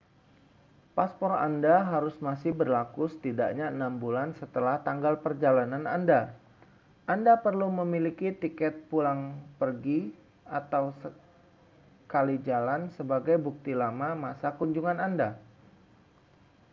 [0.97, 6.21] paspor anda harus masih berlaku setidaknya 6 bulan setelah tanggal perjalanan anda.
[7.13, 9.21] anda perlu memiliki tiket pulang
[9.61, 15.29] pergi/sekali jalan sebagai bukti lama masa kunjungan anda